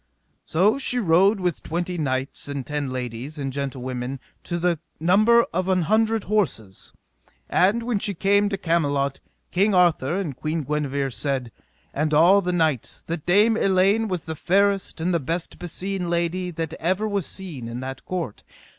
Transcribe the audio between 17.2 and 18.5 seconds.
seen in that court.